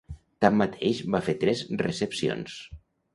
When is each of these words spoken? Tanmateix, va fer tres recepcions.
Tanmateix, 0.43 1.01
va 1.15 1.21
fer 1.27 1.35
tres 1.43 1.61
recepcions. 1.83 2.57